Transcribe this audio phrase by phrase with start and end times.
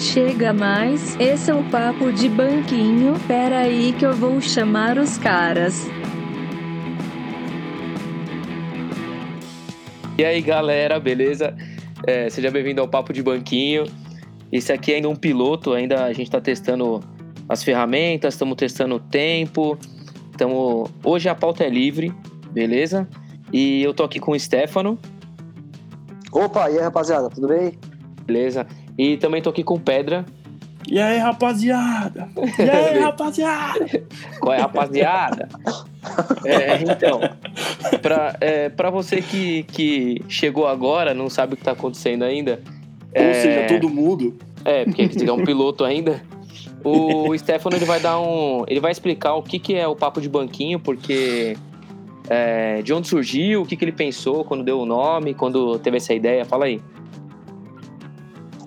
[0.00, 3.14] chega mais, esse é o papo de banquinho.
[3.28, 5.86] Pera aí que eu vou chamar os caras.
[10.16, 11.54] E aí galera, beleza?
[12.06, 13.84] É, seja bem-vindo ao Papo de Banquinho.
[14.50, 17.00] Esse aqui é ainda um piloto, ainda a gente está testando
[17.46, 19.78] as ferramentas, estamos testando o tempo.
[20.36, 20.88] Tamo...
[21.04, 22.12] Hoje a pauta é livre,
[22.50, 23.06] beleza?
[23.52, 24.98] E eu tô aqui com o Stefano.
[26.32, 27.78] Opa, e aí rapaziada, tudo bem?
[28.24, 28.66] Beleza.
[29.00, 30.26] E também tô aqui com Pedra.
[30.86, 32.28] E aí, rapaziada?
[32.58, 33.86] E aí, rapaziada?
[34.38, 35.48] Qual é, rapaziada?
[36.44, 37.18] é, então,
[38.02, 42.60] pra, é, pra você que, que chegou agora, não sabe o que tá acontecendo ainda.
[43.16, 44.36] Ou é, seja, todo mundo.
[44.66, 46.22] É, porque é um piloto ainda.
[46.84, 48.64] O Stefano ele vai dar um.
[48.68, 51.56] Ele vai explicar o que, que é o papo de banquinho, porque.
[52.28, 55.96] É, de onde surgiu, o que, que ele pensou quando deu o nome, quando teve
[55.96, 56.44] essa ideia.
[56.44, 56.82] Fala aí.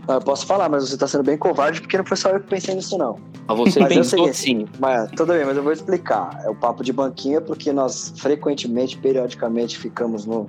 [0.07, 2.47] Eu posso falar, mas você tá sendo bem covarde porque não foi só eu que
[2.47, 3.17] pensei nisso, não.
[3.47, 4.65] Mas você mas pensou sim.
[4.79, 6.41] Mas tudo bem, mas eu vou explicar.
[6.43, 10.47] É o papo de banquinho porque nós frequentemente, periodicamente, ficamos no,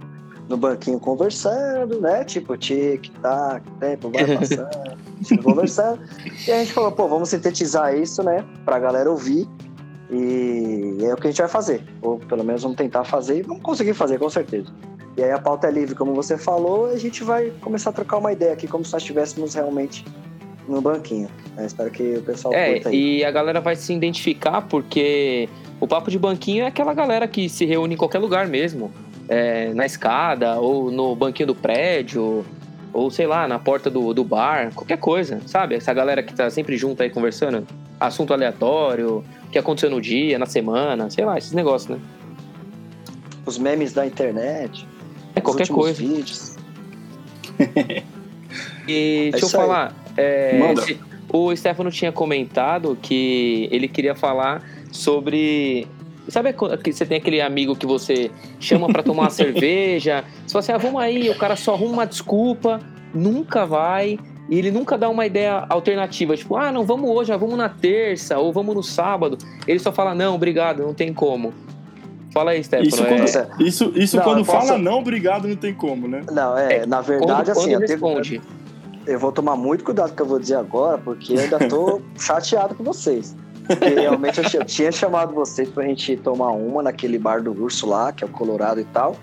[0.48, 2.24] no banquinho conversando, né?
[2.24, 6.00] Tipo, tic-tac, tempo vai passando, conversando.
[6.46, 8.44] E a gente falou, pô, vamos sintetizar isso, né?
[8.64, 9.48] Pra galera ouvir.
[10.10, 11.84] E é o que a gente vai fazer.
[12.02, 14.72] Ou pelo menos vamos tentar fazer e vamos conseguir fazer, com certeza.
[15.16, 17.92] E aí a pauta é livre, como você falou, e a gente vai começar a
[17.92, 20.04] trocar uma ideia aqui, como se nós estivéssemos realmente
[20.68, 21.28] no banquinho.
[21.56, 21.66] Né?
[21.66, 23.18] Espero que o pessoal é, curta aí.
[23.18, 25.48] E a galera vai se identificar porque
[25.80, 28.90] o papo de banquinho é aquela galera que se reúne em qualquer lugar mesmo.
[29.28, 32.44] É, na escada, ou no banquinho do prédio,
[32.92, 35.74] ou sei lá, na porta do, do bar, qualquer coisa, sabe?
[35.74, 37.66] Essa galera que tá sempre junto aí conversando,
[37.98, 42.04] assunto aleatório, o que aconteceu no dia, na semana, sei lá, esses negócios, né?
[43.46, 44.86] Os memes da internet.
[45.34, 46.00] É qualquer coisa.
[46.00, 46.56] Vídeos.
[48.88, 49.94] e é deixa eu falar.
[50.16, 50.58] É,
[51.32, 55.86] o Stefano tinha comentado que ele queria falar sobre.
[56.28, 60.24] Sabe que você tem aquele amigo que você chama para tomar uma cerveja?
[60.46, 62.80] Você fala assim, ah, vamos aí, o cara só arruma uma desculpa,
[63.12, 67.36] nunca vai, e ele nunca dá uma ideia alternativa, tipo, ah, não, vamos hoje, ah,
[67.36, 69.36] vamos na terça, ou vamos no sábado.
[69.66, 71.52] Ele só fala, não, obrigado, não tem como.
[72.34, 72.88] Fala aí, Stefano.
[72.88, 73.62] Isso quando, é...
[73.62, 74.66] isso, isso não, quando posso...
[74.66, 76.24] fala não, obrigado, não tem como, né?
[76.32, 78.30] Não, é, é na verdade, quando, assim, quando eu, responde.
[78.40, 78.64] Tenho,
[79.06, 81.60] eu vou tomar muito cuidado com o que eu vou dizer agora, porque eu ainda
[81.68, 83.36] tô chateado com vocês.
[83.66, 87.86] Porque realmente eu, eu tinha chamado vocês pra gente tomar uma naquele bar do urso
[87.86, 89.16] lá, que é o Colorado e tal.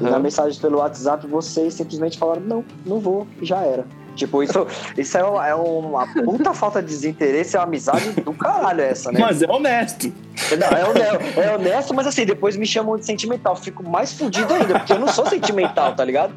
[0.00, 3.86] E na mensagem pelo WhatsApp, vocês simplesmente falaram: não, não vou, já era.
[4.18, 8.32] Tipo, isso, isso é, uma, é uma puta falta de desinteresse, é uma amizade do
[8.34, 9.20] caralho essa, né?
[9.20, 10.12] Mas é honesto.
[10.58, 13.54] Não, é honesto, é honesto, mas assim, depois me chamam de sentimental.
[13.54, 16.34] Fico mais fudido ainda, porque eu não sou sentimental, tá ligado?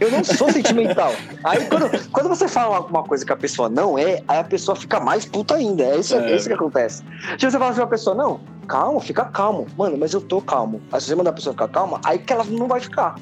[0.00, 1.12] Eu não sou sentimental.
[1.44, 4.74] Aí quando, quando você fala alguma coisa que a pessoa não é, aí a pessoa
[4.74, 5.82] fica mais puta ainda.
[5.82, 6.32] É isso, é.
[6.32, 7.02] é isso que acontece.
[7.38, 9.66] Se você fala assim uma pessoa, não, calma, fica calmo.
[9.76, 10.80] Mano, mas eu tô calmo.
[10.92, 13.16] Aí se você mandar a pessoa ficar calma, aí que ela não vai ficar.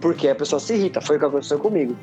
[0.00, 1.00] Porque a pessoa se irrita.
[1.00, 1.96] Foi o que aconteceu comigo.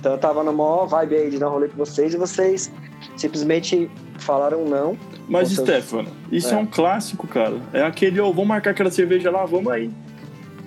[0.00, 2.72] Então eu tava no maior vibe aí de dar rolê com vocês e vocês
[3.16, 4.96] simplesmente falaram não.
[5.28, 5.68] Mas, seus...
[5.68, 6.54] Stefano, isso é.
[6.54, 6.56] é.
[6.56, 7.56] um clássico, cara.
[7.72, 9.90] É aquele, ô, oh, vamos marcar aquela cerveja lá, vamos aí.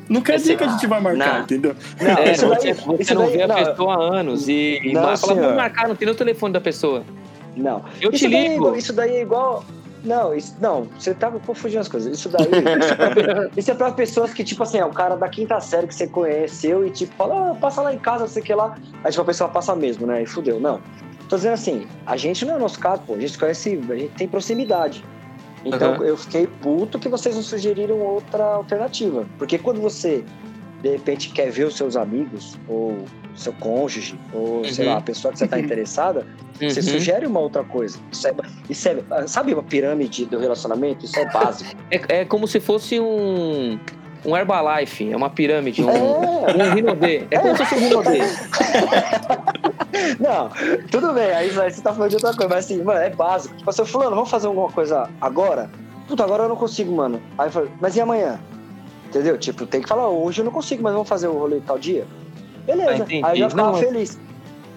[0.08, 1.44] Não quer dizer que a gente vai marcar, não.
[1.44, 1.76] entendeu?
[2.00, 3.58] Não, é, você, daí, você não daí, vê não.
[3.58, 6.62] a pessoa há anos e, e fala, vamos marcar, não tem nem o telefone da
[6.62, 7.04] pessoa.
[7.56, 7.84] Não.
[8.00, 8.70] Eu isso te ligo.
[8.70, 9.66] Daí, isso daí é igual.
[10.03, 12.18] Não, isso, não, você tá confundindo as coisas.
[12.18, 12.46] Isso daí,
[13.56, 15.88] isso, é pra, isso é pessoas que, tipo assim, é o cara da quinta série
[15.88, 18.53] que você conheceu e, tipo, fala, ah, passa lá em casa, não sei o que
[18.53, 18.75] lá.
[19.03, 20.24] Aí, tipo, a pessoa passa mesmo, né?
[20.24, 20.59] E fudeu.
[20.59, 20.81] Não.
[21.30, 23.14] Tô dizendo assim, a gente não é nosso caso, pô.
[23.14, 25.03] A gente conhece, a gente tem proximidade.
[25.66, 26.03] Então, uhum.
[26.03, 29.25] eu fiquei puto que vocês não sugeriram outra alternativa.
[29.38, 30.24] Porque quando você,
[30.81, 33.06] de repente, quer ver os seus amigos, ou
[33.36, 34.64] seu cônjuge, ou, uhum.
[34.66, 36.26] sei lá, a pessoa que você tá interessada,
[36.62, 36.70] Uhum.
[36.70, 37.98] Você sugere uma outra coisa.
[38.12, 38.34] Isso é,
[38.70, 41.06] isso é, sabe uma pirâmide do relacionamento?
[41.06, 41.76] Isso é básico.
[41.90, 43.80] é, é como se fosse um
[44.26, 46.64] um Herbalife, é uma pirâmide, um, é.
[46.64, 47.28] um Rinodê.
[47.30, 48.20] É, é como se fosse um Rinodê.
[50.20, 50.50] Não,
[50.90, 53.56] tudo bem, aí, você tá falando de outra coisa, mas assim, mano, é básico.
[53.56, 55.70] Tipo assim, fulano, vamos fazer alguma coisa agora?
[56.08, 57.22] Puta, agora eu não consigo, mano.
[57.38, 58.40] Aí eu falo, mas e amanhã?
[59.08, 59.38] Entendeu?
[59.38, 62.06] Tipo, tem que falar, hoje eu não consigo, mas vamos fazer o rolê tal dia?
[62.66, 63.04] Beleza.
[63.04, 64.20] Ah, aí eu já ficava não, feliz.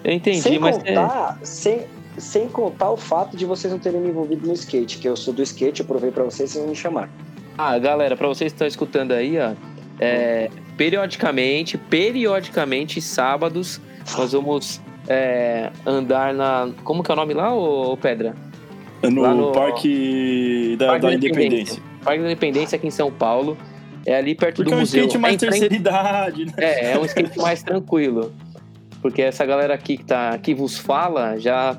[0.03, 0.77] Eu entendi, sem mas.
[0.77, 1.45] Contar, é...
[1.45, 1.85] sem,
[2.17, 5.33] sem contar o fato de vocês não terem me envolvido no skate, que eu sou
[5.33, 7.09] do skate, eu provei pra vocês, vocês vão me chamar.
[7.57, 9.53] Ah, galera, pra vocês que estão escutando aí, ó.
[9.99, 13.81] É, periodicamente, periodicamente, sábados,
[14.15, 16.69] nós vamos é, andar na.
[16.83, 18.35] Como que é o nome lá, ô, Pedra?
[19.03, 21.45] No, no Parque da, Parque da, da Independência.
[21.45, 21.83] Independência.
[22.03, 23.57] Parque da Independência aqui em São Paulo.
[24.07, 25.01] É ali perto Porque do museu.
[25.01, 26.53] é um skate mais é, terceira idade, né?
[26.55, 28.33] É, é um skate mais tranquilo.
[29.01, 31.77] Porque essa galera aqui que, tá, que vos fala já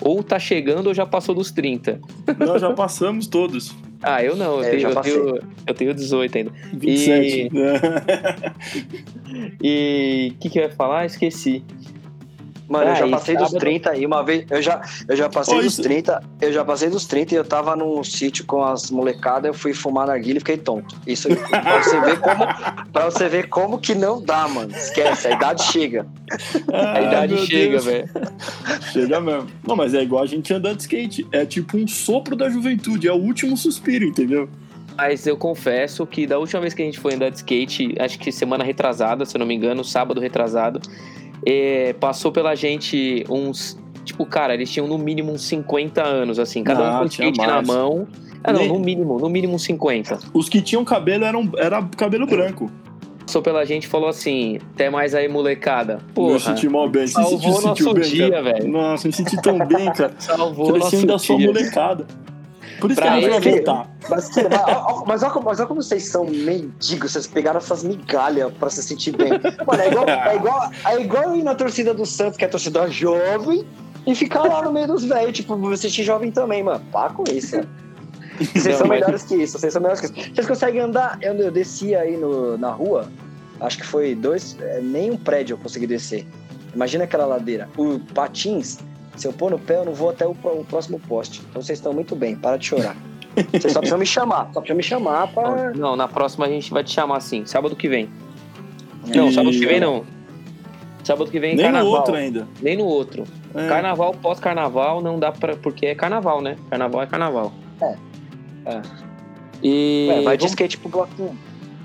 [0.00, 2.00] ou tá chegando ou já passou dos 30.
[2.38, 3.74] Nós já passamos todos.
[4.00, 6.52] Ah, eu não, eu, é, tenho, eu, tenho, eu tenho 18 ainda.
[6.72, 7.50] 27.
[9.60, 11.04] E o que, que eu ia falar?
[11.04, 11.64] Esqueci.
[12.68, 13.52] Mano, ah, eu já passei sábado...
[13.52, 14.44] dos 30 e uma vez.
[14.50, 16.22] Eu já, eu já passei dos 30.
[16.40, 19.72] Eu já passei dos 30 e eu tava num sítio com as molecadas, eu fui
[19.72, 20.96] fumar na guilha e fiquei tonto.
[21.06, 22.46] Isso pra você ver como.
[22.92, 24.72] pra você ver como que não dá, mano.
[24.72, 26.06] Esquece, a idade chega.
[26.72, 28.08] a idade chega, velho.
[28.92, 29.46] Chega mesmo.
[29.66, 31.26] Não, mas é igual a gente andando de skate.
[31.30, 34.48] É tipo um sopro da juventude, é o último suspiro, entendeu?
[34.96, 38.18] Mas eu confesso que da última vez que a gente foi andar de skate, acho
[38.18, 40.80] que semana retrasada, se eu não me engano, sábado retrasado,
[41.46, 43.78] é, passou pela gente uns.
[44.04, 47.38] Tipo, cara, eles tinham no mínimo uns 50 anos, assim, cada ah, um com skate
[47.38, 48.06] na mão.
[48.42, 50.18] Ah, não, no mínimo, no mínimo 50.
[50.32, 52.70] Os que tinham cabelo eram era cabelo branco.
[53.20, 55.98] Passou pela gente e falou assim: até mais aí, molecada.
[56.14, 57.08] Porra, me senti mal bem.
[57.08, 58.68] Você salvou se nosso bem, dia, velho.
[58.68, 60.14] Nossa, me senti tão bem, cara.
[60.18, 62.06] Salvou Crescendo nosso da sua molecada.
[62.80, 63.90] Por isso pra que a gente vai voltar.
[64.08, 64.30] Mas,
[65.06, 69.16] mas, olha, mas olha como vocês são mendigos, vocês pegaram essas migalhas pra se sentir
[69.16, 69.30] bem.
[69.30, 72.50] Mano, é igual, é igual, é igual ir na torcida do Santos, que é a
[72.50, 73.66] torcida jovem,
[74.06, 76.84] e ficar lá no meio dos velhos, tipo, você assistir jovem também, mano.
[76.92, 77.60] Pá com isso.
[78.38, 79.00] Vocês Não, são mas...
[79.00, 80.34] melhores que isso, vocês são melhores que isso.
[80.34, 81.18] Vocês conseguem andar?
[81.22, 83.10] Eu, eu desci aí no, na rua,
[83.60, 86.26] acho que foi dois, é, nem um prédio eu consegui descer.
[86.74, 87.68] Imagina aquela ladeira.
[87.76, 88.78] O patins
[89.16, 91.42] se eu pôr no pé, eu não vou até o, o próximo poste.
[91.50, 92.96] Então vocês estão muito bem, para de chorar.
[93.50, 95.72] Vocês só precisam me chamar, só precisam me chamar pra...
[95.72, 98.08] Não, na próxima a gente vai te chamar sim, sábado que vem.
[99.06, 99.16] E...
[99.16, 100.04] Não, sábado que vem não.
[101.04, 101.90] Sábado que vem Nem carnaval.
[101.90, 102.48] no outro ainda.
[102.60, 103.24] Nem no outro.
[103.54, 103.68] É.
[103.68, 105.56] Carnaval, pós-carnaval, não dá pra...
[105.56, 106.56] Porque é carnaval, né?
[106.68, 107.52] Carnaval é carnaval.
[107.80, 107.96] É.
[108.66, 108.82] é.
[109.62, 110.08] E...
[110.10, 111.38] Ué, vai de skate pro bloquinho.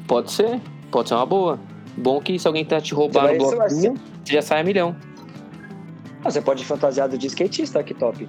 [0.07, 1.59] Pode ser, pode ser uma boa.
[1.95, 4.95] Bom que se alguém tá te roubando no bloquinho, você já sai a milhão.
[6.23, 8.27] Ah, você pode ir fantasiado de skatista, que top.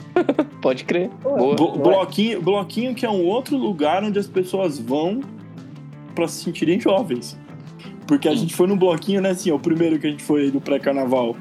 [0.62, 1.10] pode crer.
[1.22, 1.54] Boa.
[1.54, 5.20] bloquinho, bloquinho que é um outro lugar onde as pessoas vão
[6.14, 7.38] para se sentirem jovens.
[8.06, 10.60] Porque a gente foi no bloquinho, né, assim, o primeiro que a gente foi do
[10.60, 11.36] pré-carnaval.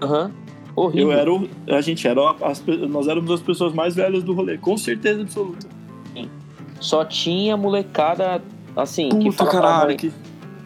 [0.00, 0.26] Aham.
[0.26, 0.48] Uhum.
[0.78, 1.10] Horrível.
[1.10, 4.56] Eu era o, a gente era as, nós éramos as pessoas mais velhas do rolê,
[4.56, 5.66] com certeza absoluta.
[6.14, 6.30] Sim.
[6.78, 8.40] Só tinha molecada
[8.76, 10.12] assim Puta que fala caralho, pra mãe, que...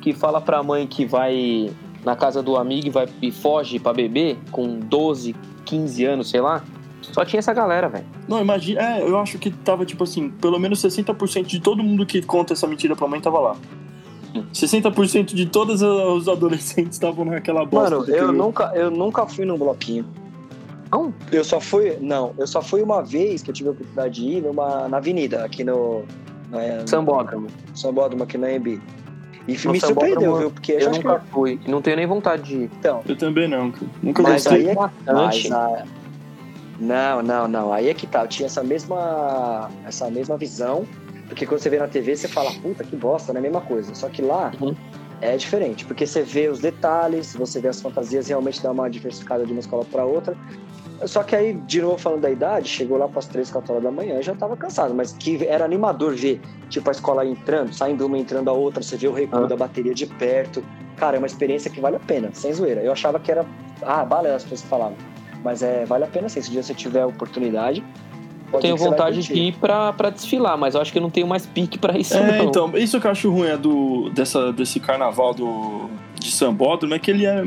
[0.03, 1.71] que fala pra mãe que vai
[2.05, 5.35] na casa do amigo e, vai, e foge para beber com 12,
[5.65, 6.63] 15 anos, sei lá.
[7.01, 8.07] Só tinha essa galera, velho.
[8.29, 8.81] Não, imagina.
[8.81, 12.53] É, eu acho que tava, tipo assim, pelo menos 60% de todo mundo que conta
[12.53, 13.57] essa mentira pra mãe tava lá.
[14.53, 17.99] 60% de todos os adolescentes estavam naquela bosta.
[17.99, 20.07] Mano, eu nunca, eu nunca fui num bloquinho.
[20.91, 21.13] Não?
[21.31, 21.97] Eu só fui.
[22.01, 24.99] Não, eu só fui uma vez que eu tive a oportunidade de ir numa, na
[24.99, 26.05] avenida, aqui no.
[26.51, 27.49] no Sambódromo.
[27.75, 28.81] Sambódromo, aqui na EB.
[29.47, 30.51] E me surpreendeu, viu?
[30.51, 31.27] Porque eu nunca que...
[31.31, 31.61] fui.
[31.67, 32.71] Não tenho nem vontade de ir.
[32.79, 33.73] Então, eu também não.
[34.03, 34.69] Nunca mas gostei.
[34.69, 35.13] Aí é...
[35.13, 35.85] mas a...
[36.79, 37.73] Não, não, não.
[37.73, 38.23] Aí é que tá.
[38.23, 40.87] Eu tinha essa mesma, essa mesma visão.
[41.29, 43.61] Porque quando você vê na TV, você fala, puta, que bosta, não é a mesma
[43.61, 43.95] coisa.
[43.95, 44.75] Só que lá uhum.
[45.21, 45.85] é diferente.
[45.85, 49.61] Porque você vê os detalhes, você vê as fantasias, realmente dá uma diversificada de uma
[49.61, 50.37] escola para outra.
[51.07, 53.85] Só que aí, de novo falando da idade, chegou lá para as 3, 4 horas
[53.85, 54.95] da manhã e já estava cansado.
[54.95, 58.97] Mas que era animador ver, tipo, a escola entrando, saindo uma, entrando a outra, você
[58.97, 59.47] vê o recuo ah.
[59.47, 60.63] da bateria de perto.
[60.97, 62.83] Cara, é uma experiência que vale a pena, sem zoeira.
[62.83, 63.45] Eu achava que era.
[63.83, 64.97] Ah, bala as pessoas falavam.
[65.43, 67.85] Mas é, vale a pena sim, se um dia você tiver a oportunidade.
[68.53, 71.27] Eu tenho vontade de ir pra, pra desfilar, mas eu acho que eu não tenho
[71.27, 72.45] mais pique pra isso, é, não.
[72.45, 75.89] então, isso que eu acho ruim é do, dessa, desse carnaval do,
[76.21, 77.43] de Sambódromo, é que ele é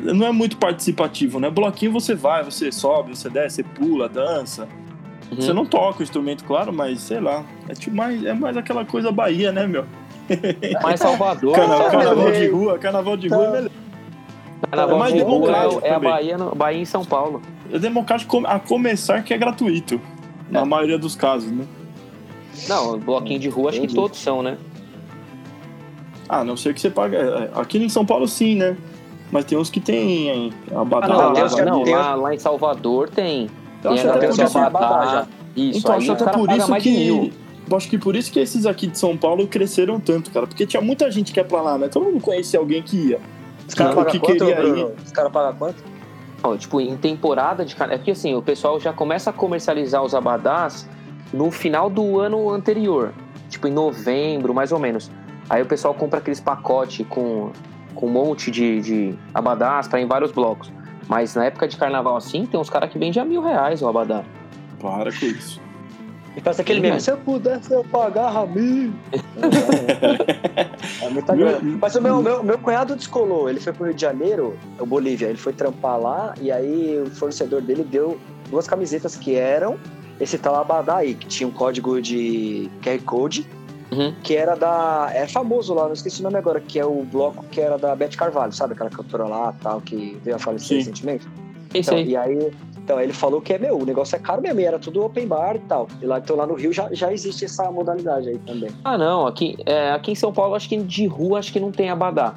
[0.00, 1.50] não é muito participativo, né?
[1.50, 4.68] Bloquinho você vai, você sobe, você desce, você pula, dança.
[5.30, 5.36] Uhum.
[5.36, 7.44] Você não toca o instrumento, claro, mas sei lá.
[7.68, 9.84] É, tipo mais, é mais aquela coisa Bahia, né, meu?
[10.82, 11.54] Mais Salvador.
[11.56, 13.70] Carnaval, carnaval de rua, carnaval de rua é melhor.
[14.70, 15.74] Carnaval é mais de democrático.
[15.74, 17.42] Rua é, é a Bahia, no, Bahia em São Paulo.
[17.72, 20.00] É democrático a começar que é gratuito.
[20.50, 20.64] Na é.
[20.64, 21.66] maioria dos casos, né?
[22.68, 24.56] Não, bloquinho de rua acho que todos são, né?
[26.28, 27.18] Ah, não sei que você paga.
[27.18, 28.76] É, aqui em São Paulo sim, né?
[29.34, 30.80] Mas tem uns que tem a.
[30.80, 31.32] Ah, não,
[31.64, 33.50] não, lá, lá, em Salvador tem.
[33.82, 34.28] Eu tem acho até.
[35.56, 37.32] Isso, então, acho até por isso que.
[37.74, 40.46] Acho que por isso que esses aqui de São Paulo cresceram tanto, cara.
[40.46, 41.88] Porque tinha muita gente que ia pra lá, né?
[41.88, 43.20] Todo mundo conhecia alguém que ia.
[43.66, 44.86] Os caras pagam quanto, ir.
[45.04, 45.84] Os caras pagam quanto?
[46.40, 47.96] Oh, tipo, em temporada de carnaval.
[47.96, 50.88] É porque assim, o pessoal já começa a comercializar os abadás
[51.32, 53.12] no final do ano anterior.
[53.50, 55.10] Tipo, em novembro, mais ou menos.
[55.50, 57.50] Aí o pessoal compra aqueles pacotes com
[57.94, 60.72] com um monte de, de abadás para em vários blocos.
[61.08, 63.88] Mas na época de carnaval assim, tem uns caras que vendem a mil reais o
[63.88, 64.24] abadá.
[64.80, 65.60] Para com isso.
[66.36, 68.92] E faz aquele mesmo, se eu pudesse eu pagava mil.
[71.00, 71.78] é muita grana.
[71.80, 75.28] Mas o meu, meu, meu cunhado descolou, ele foi pro Rio de Janeiro, o Bolívia,
[75.28, 78.18] ele foi trampar lá, e aí o fornecedor dele deu
[78.50, 79.78] duas camisetas que eram
[80.20, 83.46] esse tal Abadá aí, que tinha um código de QR Code,
[83.94, 84.14] uhum.
[84.22, 85.10] que era da.
[85.12, 87.94] É famoso lá, não esqueci o nome agora, que é o bloco que era da
[87.94, 88.74] Beth Carvalho, sabe?
[88.74, 90.76] Aquela cantora lá tal, que veio a falecer Sim.
[90.76, 91.26] recentemente.
[91.74, 92.52] Então, e aí
[92.84, 95.26] então ele falou que é meu, o negócio é caro mesmo, e era tudo open
[95.26, 95.88] bar e tal.
[96.02, 98.70] E lá, então lá no Rio já, já existe essa modalidade aí também.
[98.84, 101.72] Ah, não, aqui, é, aqui em São Paulo acho que de rua acho que não
[101.72, 102.34] tem abadá.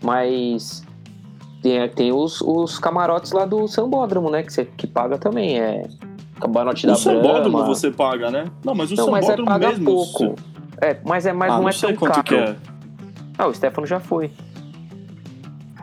[0.00, 0.84] Mas
[1.60, 4.44] tem, tem os, os camarotes lá do Sambódromo, né?
[4.44, 5.58] Que você que paga também.
[5.58, 5.88] É
[6.40, 8.46] camarote o da Sambódromo você paga, né?
[8.64, 9.84] Não, mas o não, Sambódromo mas é mesmo...
[9.84, 10.18] pouco.
[10.18, 10.57] Você...
[10.80, 12.22] É, mas é mais, ah, não, não é tão caro.
[12.22, 12.56] Que é.
[13.36, 14.32] Ah, o Stefano já foi.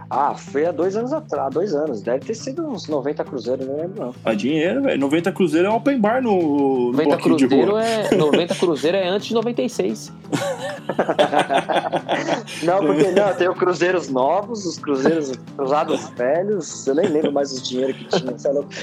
[0.09, 2.01] Ah, foi há dois anos atrás, dois anos.
[2.01, 4.15] Deve ter sido uns 90 cruzeiros, não lembro não.
[4.23, 4.99] A dinheiro, velho.
[4.99, 9.33] 90 cruzeiro é open bar no, no 90 cruzeiro é 90 cruzeiro é antes de
[9.33, 10.13] 96.
[12.63, 16.85] não, porque não, tem os cruzeiros novos, os cruzeiros usados velhos.
[16.87, 18.35] Eu nem lembro mais os dinheiros que tinha.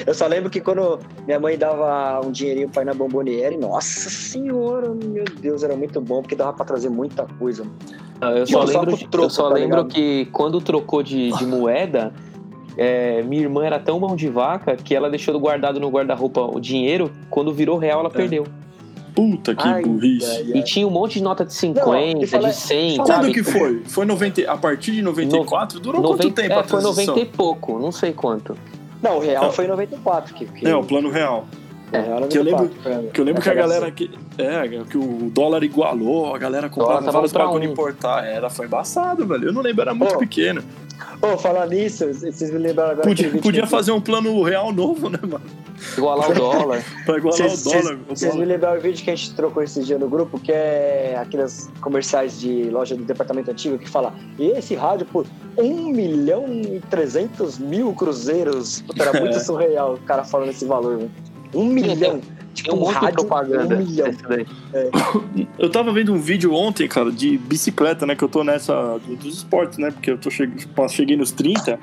[0.06, 4.10] Eu só lembro que quando minha mãe dava um dinheirinho pra ir na bomboniere, nossa
[4.10, 7.64] senhora, meu Deus, era muito bom, porque dava pra trazer muita coisa.
[8.30, 12.12] Eu só lembro, troco, eu só tá lembro que quando trocou de, de moeda,
[12.76, 16.60] é, minha irmã era tão mão de vaca que ela deixou guardado no guarda-roupa o
[16.60, 18.12] dinheiro, quando virou real ela é.
[18.12, 18.46] perdeu.
[19.14, 20.24] Puta que ai, burrice.
[20.24, 20.58] Ai, ai.
[20.58, 23.32] E tinha um monte de nota de 50, Não, fala, de 100, Quando sabe?
[23.32, 23.82] que foi?
[23.84, 25.76] Foi 90, a partir de 94?
[25.76, 26.94] No, Durou 90, quanto tempo é, a transição?
[26.94, 28.56] Foi 90 e pouco, não sei quanto.
[29.02, 30.32] Não, o real foi em 94.
[30.32, 30.66] Que, que...
[30.66, 31.46] É, o plano real.
[31.92, 32.70] É, que eu lembro,
[33.12, 37.10] que, eu lembro que a galera que, é, que o dólar igualou, a galera comprava
[37.10, 37.72] vários bagulho um.
[37.72, 38.24] importar.
[38.24, 39.48] Era, foi embaçado, velho.
[39.48, 40.18] Eu não lembro, era muito oh.
[40.18, 40.62] pequeno.
[41.20, 43.06] Pô, oh, falar nisso, vocês me lembraram agora.
[43.06, 45.44] Podia, podia fazer um plano real novo, né, mano?
[45.96, 46.84] Igualar o dólar.
[47.04, 47.98] pra igualar cês, o dólar.
[48.08, 51.16] Vocês me lembraram o vídeo que a gente trocou esse dia no grupo, que é
[51.20, 55.26] aqueles comerciais de loja do departamento antigo que fala: e esse rádio por
[55.58, 58.82] 1 milhão e 300 mil cruzeiros.
[58.82, 61.10] Puta, era muito surreal o cara falando esse valor, velho.
[61.54, 62.20] Um milhão.
[62.54, 63.74] Tipo, um rádio, propaganda.
[63.74, 64.08] Um milhão.
[64.72, 64.90] É.
[65.58, 68.14] Eu tava vendo um vídeo ontem, cara, de bicicleta, né?
[68.14, 69.90] Que eu tô nessa dos esportes, né?
[69.90, 70.48] Porque eu tô che...
[70.90, 71.78] cheguei nos 30.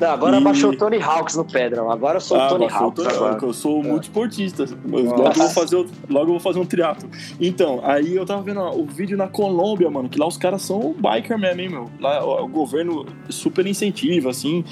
[0.00, 0.40] Não, agora e...
[0.40, 1.90] baixou o Tony Hawks no Pedro.
[1.90, 3.04] Agora eu sou ah, o Tony Hawks.
[3.04, 3.88] Tony, eu sou é.
[3.88, 4.64] muito esportista.
[4.84, 7.08] Logo eu, vou fazer, logo eu vou fazer um triatlo.
[7.40, 10.62] Então, aí eu tava vendo ó, o vídeo na Colômbia, mano, que lá os caras
[10.62, 11.90] são biker mesmo, hein, meu?
[12.00, 14.64] Lá ó, o governo super incentiva, assim.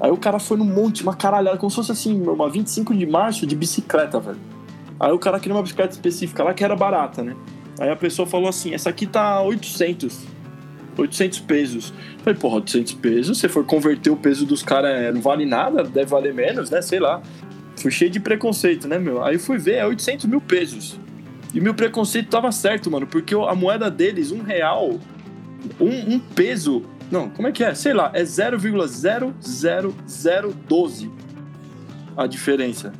[0.00, 3.06] Aí o cara foi num monte, uma caralhada, como se fosse assim, uma 25 de
[3.06, 4.38] março de bicicleta, velho.
[5.00, 7.34] Aí o cara queria uma bicicleta específica lá que era barata, né?
[7.80, 10.37] Aí a pessoa falou assim: essa aqui tá 800.
[10.98, 11.92] 800 pesos.
[12.22, 15.84] Falei, porra, 800 pesos, se for converter o peso dos caras, é, não vale nada,
[15.84, 16.82] deve valer menos, né?
[16.82, 17.22] Sei lá.
[17.76, 19.22] Fui cheio de preconceito, né, meu?
[19.22, 20.98] Aí fui ver, é 800 mil pesos.
[21.54, 24.98] E meu preconceito tava certo, mano, porque a moeda deles, um real,
[25.80, 27.74] um, um peso não, como é que é?
[27.74, 31.10] Sei lá, é 0,00012
[32.16, 32.92] a diferença.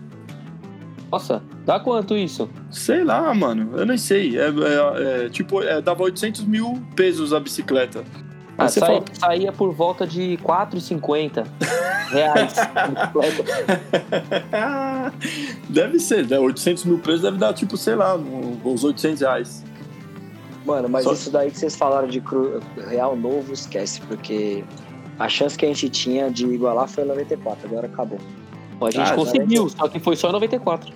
[1.10, 2.48] Nossa, dá quanto isso?
[2.70, 4.38] Sei lá, mano, eu nem sei.
[4.38, 8.04] É, é, é tipo, é, dava 800 mil pesos a bicicleta.
[8.58, 9.04] Ah, você fala...
[9.12, 11.46] saía por volta de 4,50
[12.10, 12.54] reais.
[15.70, 16.38] deve ser, né?
[16.38, 19.64] 800 mil pesos deve dar, tipo, sei lá, uns 800 reais.
[20.66, 21.12] Mano, mas Só...
[21.12, 22.60] isso daí que vocês falaram de cru...
[22.88, 24.64] real novo, esquece, porque
[25.18, 28.18] a chance que a gente tinha de igualar foi 94, agora acabou.
[28.86, 30.92] A gente ah, conseguiu, só que foi só 94.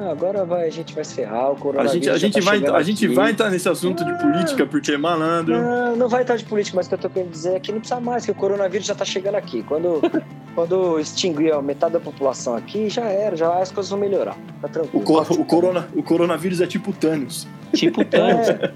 [0.00, 2.08] Ah, agora vai, a gente vai se ferrar, o coronavírus.
[2.08, 4.92] A gente, a gente, tá vai, a gente vai estar nesse assunto de política, porque
[4.92, 5.60] é malandro.
[5.60, 7.72] Não, não vai estar de política, mas o que eu tô querendo dizer é que
[7.72, 9.62] não precisa mais, que o coronavírus já tá chegando aqui.
[9.62, 10.00] Quando,
[10.54, 14.36] quando extinguir a metade da população aqui, já era, já as coisas vão melhorar.
[14.60, 15.02] Tá tranquilo.
[15.02, 17.46] O, co o, corona, o coronavírus é tipo Thanos.
[17.74, 18.48] Tipo Thanos.
[18.48, 18.72] É.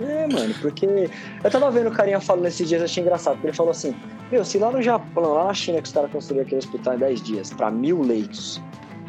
[0.00, 1.10] É, mano, porque
[1.44, 3.94] eu tava vendo o carinha falando esses dias, achei engraçado, porque ele falou assim:
[4.30, 6.98] Meu, se lá no Japão, lá na China, que os caras construíram aquele hospital em
[6.98, 8.60] 10 dias, pra mil leitos,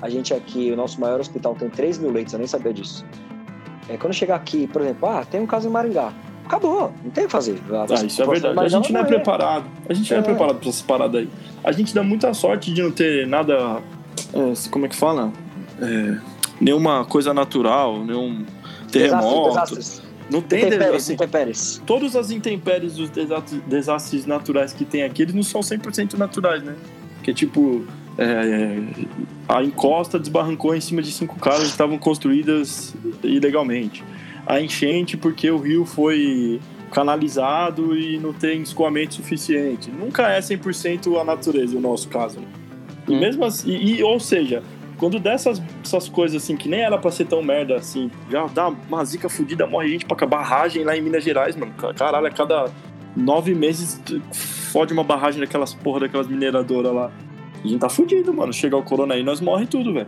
[0.01, 3.05] a gente aqui, o nosso maior hospital tem 3 mil leitos, eu nem sabia disso.
[3.87, 6.13] É, quando chegar aqui, por exemplo, ah, tem um caso em Maringá.
[6.45, 7.57] Acabou, não tem o que fazer.
[7.71, 8.59] Ah, isso é verdade.
[8.59, 9.65] A gente não é, é preparado.
[9.89, 11.29] A gente não é, é preparado pra essa parada aí.
[11.63, 13.81] A gente dá muita sorte de não ter nada.
[14.33, 15.31] É, como é que fala?
[15.81, 16.17] É,
[16.59, 18.45] nenhuma coisa natural, nenhum
[18.91, 19.49] terremoto.
[19.49, 20.12] Desastres, desastres.
[20.33, 21.81] Não tem intempéries, assim, intempéries.
[21.85, 23.09] Todas as intempéries dos
[23.67, 26.75] desastres naturais que tem aqui, eles não são 100% naturais, né?
[27.21, 27.85] Que é tipo,
[28.17, 28.79] é,
[29.47, 34.03] a encosta desbarrancou em cima de cinco casas que estavam construídas ilegalmente.
[34.45, 36.59] A enchente porque o rio foi
[36.91, 39.89] canalizado e não tem escoamento suficiente.
[39.89, 42.39] Nunca é 100% a natureza, o nosso caso.
[42.39, 42.47] Né?
[43.07, 43.19] E hum.
[43.19, 44.63] mesmo assim, e, ou seja,
[45.03, 48.45] quando der essas, essas coisas assim, que nem era pra ser tão merda assim, já
[48.45, 51.73] dá uma zica fudida, morre gente pra barragem lá em Minas Gerais, mano.
[51.93, 52.71] Caralho, a cada
[53.13, 54.01] nove meses
[54.71, 57.11] fode uma barragem daquelas porra daquelas mineradoras lá.
[57.61, 58.53] A gente tá fudido, mano.
[58.53, 60.07] Chegar o corona aí, nós morre tudo, velho.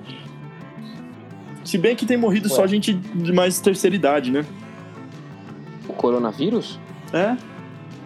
[1.65, 2.55] Se bem que tem morrido Ué.
[2.55, 4.45] só gente de mais terceira idade, né?
[5.89, 6.79] O coronavírus?
[7.11, 7.35] É.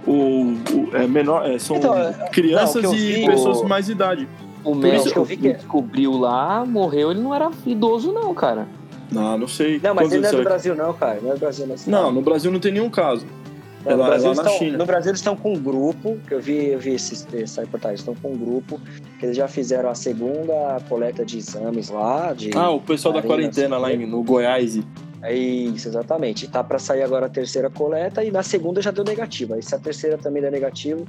[0.08, 3.90] O, o é menor, é, são então, é, crianças não, e vi, pessoas de mais
[3.90, 4.28] idade.
[4.64, 8.68] O médico que, eu vi que descobriu lá, morreu, ele não era idoso, não, cara.
[9.12, 9.80] Não, não sei.
[9.82, 11.20] Não, mas ele não é do Brasil, não, cara.
[11.22, 11.76] Não é do Brasil, não.
[11.88, 13.26] Não, no Brasil não tem nenhum caso.
[13.86, 16.80] É, no, Brasil estão, no, Brasil eles estão com um grupo, que eu vi, eu
[16.80, 18.80] vi esse, essa reportagem, estão com um grupo,
[19.18, 22.34] que eles já fizeram a segunda coleta de exames lá.
[22.34, 24.80] De ah, o pessoal da quarentena lá em, no Goiás.
[25.22, 26.48] É isso, exatamente.
[26.48, 29.58] Tá para sair agora a terceira coleta e na segunda já deu negativa.
[29.58, 31.06] E se a terceira também der negativo,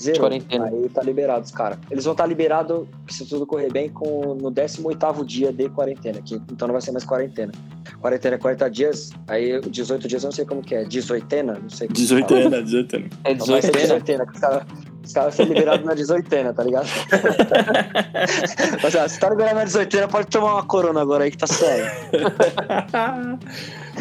[0.00, 0.20] zero.
[0.20, 0.66] Quarentena.
[0.66, 1.78] Aí tá liberado os caras.
[1.90, 6.20] Eles vão estar tá liberados, se tudo correr bem, com, no 18 dia de quarentena,
[6.22, 7.52] que então não vai ser mais quarentena.
[8.00, 10.84] Quarentena é 40 dias, aí 18 dias eu não sei como que é.
[10.84, 11.88] 18 não sei.
[11.88, 14.66] 18 18 É 18 18 os caras
[15.06, 16.86] os caras são liberados na 18 tá ligado?
[18.82, 21.46] Mas ó, se tá liberado na 18 pode tomar uma corona agora aí que tá
[21.46, 21.86] sério.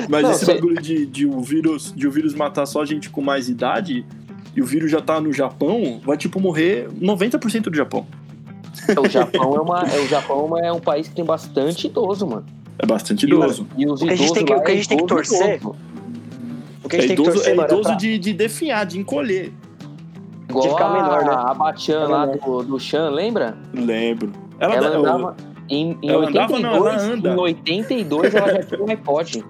[0.09, 3.21] Mas não, esse bagulho de, de, o vírus, de o vírus matar só gente com
[3.21, 4.03] mais idade
[4.55, 8.05] e o vírus já tá no Japão, vai tipo morrer 90% do Japão.
[8.97, 12.45] O Japão é, uma, é, o Japão é um país que tem bastante idoso, mano.
[12.77, 13.67] É bastante idoso.
[13.77, 15.05] E, os idosos o que a gente tem que, o que a gente tem que
[15.05, 15.61] torcer.
[16.83, 17.95] O que a gente é tem idoso, que torcer, é idoso pra...
[17.95, 19.51] de, de definhar, de encolher.
[20.49, 21.31] Igual de ficar menor, né?
[21.31, 23.57] A Batian lá do, do Chan, lembra?
[23.73, 24.31] Lembro.
[24.59, 25.35] Ela, ela andava.
[25.67, 27.33] Em, em, ela 82, andava, não, ela anda.
[27.33, 29.45] em 82 ela já tinha um iPod.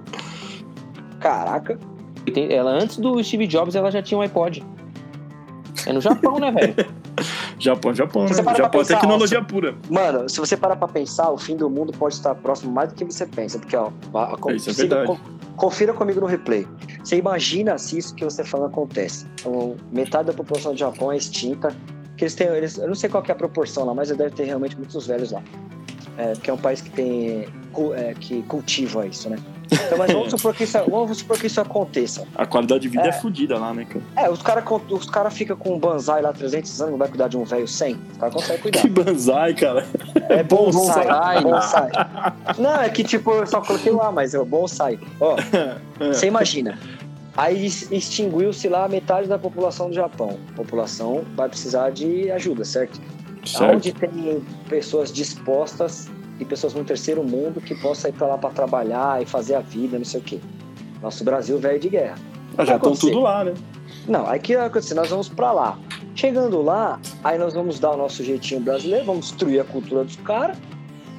[1.19, 1.79] Caraca.
[2.49, 4.63] Ela, antes do Steve Jobs, ela já tinha um iPod.
[5.85, 6.75] É no Japão, né, velho?
[7.59, 8.33] Japão, Japão, né?
[8.33, 9.75] Japão é tecnologia pura.
[9.89, 12.95] Mano, se você parar pra pensar, o fim do mundo pode estar próximo mais do
[12.95, 13.59] que você pensa.
[13.59, 15.19] Porque, ó, a, a, isso é verdade.
[15.55, 16.67] confira comigo no replay.
[17.03, 19.25] Você imagina se isso que você falando acontece.
[19.39, 21.75] Então, metade da população do Japão é extinta.
[22.17, 24.45] Que eles têm, eles, eu não sei qual é a proporção lá, mas deve ter
[24.45, 25.43] realmente muitos velhos lá.
[26.17, 27.47] É, porque é um país que tem
[27.93, 29.37] é, que cultiva isso, né?
[29.71, 32.27] Então, mas vamos supor que isso, vamos supor que isso aconteça.
[32.35, 34.03] A qualidade de vida é, é fodida lá, né, cara?
[34.15, 37.27] É, os caras os cara ficam com um banzai lá 300 anos, não vai cuidar
[37.27, 37.99] de um velho 100?
[38.11, 38.81] Os caras conseguem cuidar.
[38.81, 39.87] Que banzai, cara?
[40.29, 41.41] É bonsai.
[41.41, 41.91] bonsai.
[42.57, 44.99] Não, é que tipo, eu só coloquei lá, mas é bonsai.
[45.19, 45.35] Ó,
[45.99, 46.07] é.
[46.07, 46.77] você imagina.
[47.37, 50.37] Aí extinguiu-se lá metade da população do Japão.
[50.53, 53.01] A população vai precisar de ajuda, certo?
[53.45, 53.75] certo.
[53.75, 58.49] Onde tem pessoas dispostas e pessoas no terceiro mundo que possam ir para lá para
[58.49, 60.39] trabalhar e fazer a vida, não sei o quê.
[61.01, 62.15] Nosso Brasil velho de guerra.
[62.57, 63.53] Ah, já estão tudo lá, né?
[64.07, 64.93] Não, aí que vai acontecer?
[64.93, 65.77] Nós vamos para lá.
[66.15, 70.15] Chegando lá, aí nós vamos dar o nosso jeitinho brasileiro, vamos destruir a cultura dos
[70.17, 70.57] caras,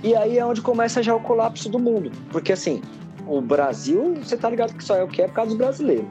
[0.03, 2.11] e aí é onde começa já o colapso do mundo.
[2.31, 2.81] Porque assim,
[3.27, 6.07] o Brasil, você tá ligado que só é o que é por causa dos brasileiros.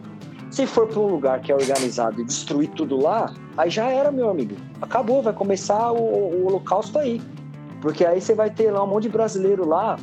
[0.52, 4.12] Se for para um lugar que é organizado e destruir tudo lá, aí já era,
[4.12, 4.56] meu amigo.
[4.82, 7.22] Acabou, vai começar o, o holocausto aí.
[7.86, 10.00] Porque aí você vai ter lá um monte de brasileiro lá,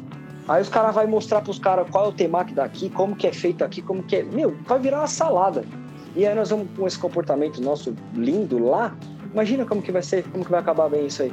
[0.46, 3.32] aí os caras vão mostrar pros caras qual é o temaki daqui, como que é
[3.32, 4.22] feito aqui, como que é.
[4.22, 5.64] Meu, vai virar uma salada.
[6.14, 8.96] E aí nós vamos com esse comportamento nosso lindo lá.
[9.32, 11.32] Imagina como que vai ser, como que vai acabar bem isso aí.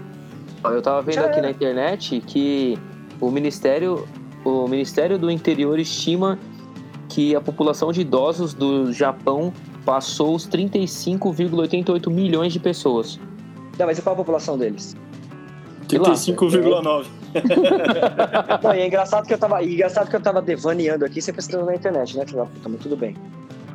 [0.63, 1.41] Eu tava vendo Já aqui é.
[1.43, 2.79] na internet que
[3.21, 4.07] o Ministério,
[4.43, 6.39] o Ministério do Interior estima
[7.09, 9.53] que a população de idosos do Japão
[9.85, 13.19] passou os 35,88 milhões de pessoas.
[13.77, 14.97] Não, mas e qual a população deles?
[15.89, 17.06] 35,9.
[18.63, 19.63] Não, e é engraçado que eu tava.
[19.63, 22.95] Engraçado que eu tava devaneando aqui, você pesquisando na internet, né, filho puta, mas tudo
[22.95, 23.15] bem.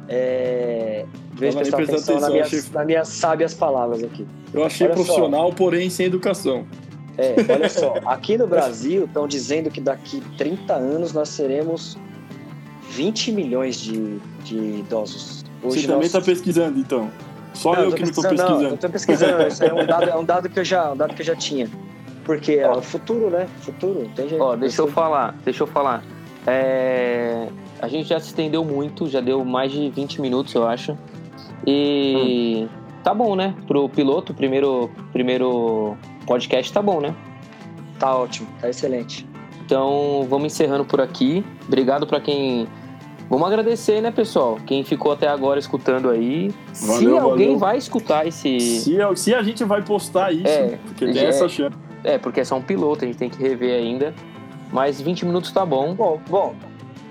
[0.09, 1.05] É...
[1.33, 2.62] Veja prestar atenção, atenção nas, minhas, achei...
[2.72, 4.27] nas minhas sábias palavras aqui.
[4.53, 5.55] Eu achei olha profissional, só.
[5.55, 6.64] porém sem educação.
[7.16, 11.96] É, olha só, aqui no Brasil estão dizendo que daqui 30 anos nós seremos
[12.90, 15.44] 20 milhões de, de idosos.
[15.62, 16.27] Hoje Você também está nós...
[16.27, 17.11] pesquisando, então?
[17.55, 18.62] Só não, eu que não estou pesquisando.
[18.62, 19.46] Não, estou pesquisando.
[19.46, 21.37] Isso é um dado, é um dado que eu já, um dado que eu já
[21.37, 21.70] tinha.
[22.24, 23.46] Porque é o futuro, né?
[23.60, 24.42] Futuro, tem jeito.
[24.42, 26.02] Ó, deixa eu falar, deixa eu falar.
[26.46, 27.48] É...
[27.80, 30.96] A gente já se estendeu muito, já deu mais de 20 minutos, eu acho.
[31.66, 32.68] E hum.
[33.02, 33.54] tá bom, né?
[33.66, 37.14] Pro piloto, primeiro, primeiro podcast tá bom, né?
[37.98, 39.26] Tá ótimo, tá excelente.
[39.64, 41.44] Então, vamos encerrando por aqui.
[41.66, 42.68] Obrigado para quem
[43.28, 44.58] Vamos agradecer, né, pessoal?
[44.66, 46.52] Quem ficou até agora escutando aí.
[46.82, 47.58] Valeu, se alguém valeu.
[47.58, 48.60] vai escutar esse.
[48.60, 51.76] Se, se, a gente vai postar isso, é, porque tem é, essa chance.
[52.04, 54.14] É, porque é só um piloto, a gente tem que rever ainda.
[54.70, 55.94] Mas 20 minutos tá bom.
[55.94, 56.54] Bom, bom.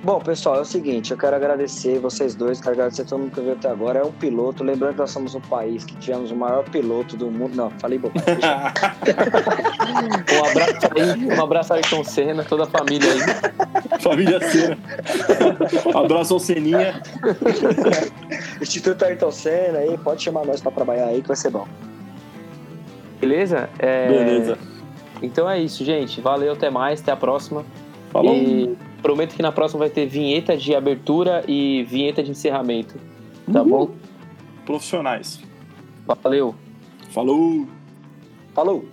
[0.04, 3.40] Bom, pessoal, é o seguinte, eu quero agradecer vocês dois, quero agradecer todo mundo que
[3.40, 4.00] veio até agora.
[4.00, 7.32] É um piloto, lembrando que nós somos um país que tivemos o maior piloto do
[7.32, 7.56] mundo.
[7.56, 8.28] Não, falei bobagem.
[10.30, 14.02] um abraço aí, um abraço aí Ayrton Senna, toda a família aí.
[14.02, 14.78] Família Senna.
[15.98, 17.02] abraço ao Seninha.
[18.62, 21.66] Instituto Ayrton Senna aí, pode chamar nós pra trabalhar aí que vai ser bom.
[23.22, 23.70] Beleza?
[23.80, 24.10] É...
[24.10, 24.73] Beleza.
[25.24, 26.20] Então é isso, gente.
[26.22, 27.66] Valeu, até mais, até a próxima.
[28.12, 28.36] Falou.
[28.36, 32.96] E prometo que na próxima vai ter vinheta de abertura e vinheta de encerramento.
[33.52, 33.70] Tá Uhul.
[33.88, 33.90] bom?
[34.66, 35.42] Profissionais.
[36.06, 36.54] Valeu.
[37.10, 37.66] Falou.
[38.54, 38.86] Falou!